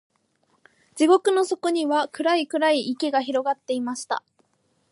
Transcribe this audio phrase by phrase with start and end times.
[0.95, 4.23] 地獄の底には、暗い暗い池が広がっていました。